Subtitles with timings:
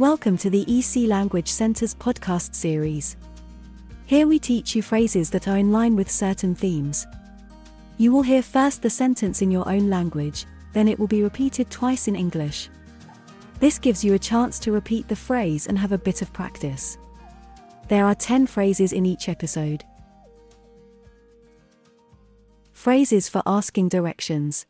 [0.00, 3.18] Welcome to the EC Language Center's podcast series.
[4.06, 7.06] Here we teach you phrases that are in line with certain themes.
[7.98, 11.68] You will hear first the sentence in your own language, then it will be repeated
[11.68, 12.70] twice in English.
[13.58, 16.96] This gives you a chance to repeat the phrase and have a bit of practice.
[17.88, 19.84] There are 10 phrases in each episode.
[22.72, 24.64] Phrases for asking directions.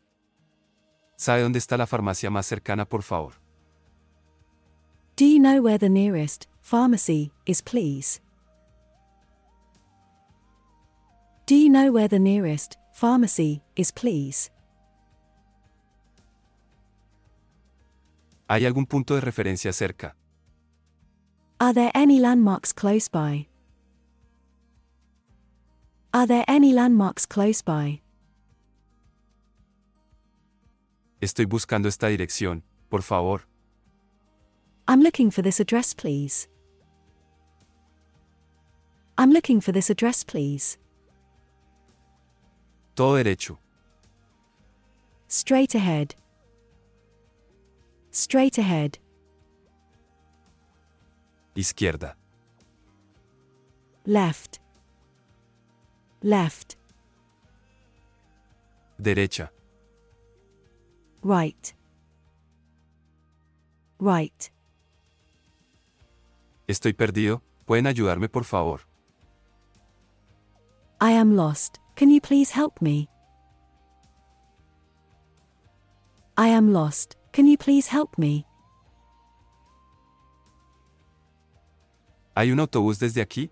[1.15, 3.41] ¿Sabe dónde está la farmacia más cercana, por favor?
[5.15, 8.19] Do you know where the nearest pharmacy is, please?
[11.45, 14.49] Do you know where the nearest pharmacy is, please?
[18.47, 20.15] ¿Hay algún punto de referencia cerca?
[21.59, 23.47] Are there any landmarks close by?
[26.13, 28.01] Are there any landmarks close by?
[31.21, 33.47] Estoy buscando esta dirección, por favor.
[34.87, 36.47] I'm looking for this address, please.
[39.17, 40.77] I'm looking for this address, please.
[42.95, 43.57] Todo derecho.
[45.27, 46.15] Straight ahead.
[48.11, 48.97] Straight ahead.
[51.55, 52.15] Izquierda.
[54.05, 54.59] Left.
[56.23, 56.75] Left.
[59.01, 59.49] Derecha.
[61.23, 61.73] Right.
[63.99, 64.49] Right.
[66.71, 68.87] Estoy perdido, ¿pueden ayudarme por favor?
[71.01, 71.79] I am lost.
[71.97, 73.09] Can you please help me?
[76.37, 77.17] I am lost.
[77.33, 78.45] Can you please help me?
[82.35, 83.51] ¿Hay un autobús desde aquí?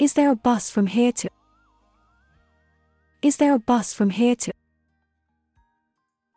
[0.00, 1.28] Is there a bus from here to?
[3.22, 4.50] Is there a bus from here to?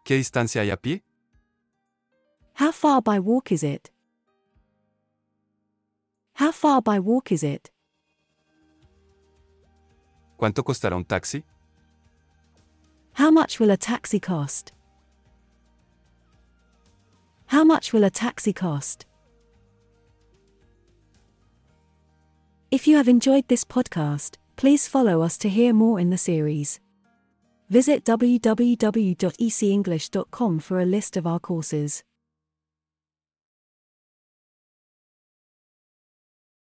[0.03, 1.01] ¿Qué distancia hay a pie?
[2.53, 3.89] How far by walk is it?
[6.36, 7.72] How far by walk is it?
[10.38, 11.44] ¿Cuánto costará un taxi?
[13.13, 14.74] How much will a taxi cost?
[17.47, 19.06] How much will a taxi cost?
[22.69, 26.81] If you have enjoyed this podcast, please follow us to hear more in the series.
[27.69, 32.03] Visit www.ecenglish.com for a list of our courses.